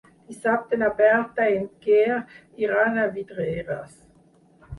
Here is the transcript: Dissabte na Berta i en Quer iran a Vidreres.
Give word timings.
Dissabte 0.29 0.77
na 0.83 0.87
Berta 1.01 1.45
i 1.51 1.57
en 1.59 1.67
Quer 1.83 2.17
iran 2.65 2.99
a 3.03 3.05
Vidreres. 3.19 3.95